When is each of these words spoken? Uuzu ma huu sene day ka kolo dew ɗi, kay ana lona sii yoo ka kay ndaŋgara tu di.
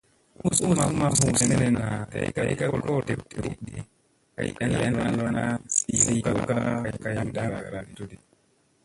Uuzu 0.43 0.63
ma 0.99 1.07
huu 1.13 1.35
sene 1.37 1.55
day 2.41 2.53
ka 2.59 2.65
kolo 2.71 2.93
dew 3.07 3.21
ɗi, 3.65 3.75
kay 4.35 4.49
ana 4.63 5.09
lona 5.17 5.43
sii 5.75 6.15
yoo 6.23 6.39
ka 6.47 6.55
kay 7.03 7.15
ndaŋgara 7.27 7.79
tu 7.95 8.03
di. 8.09 8.17